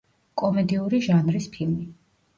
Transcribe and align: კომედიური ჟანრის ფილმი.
კომედიური 0.41 1.01
ჟანრის 1.09 1.49
ფილმი. 1.59 1.87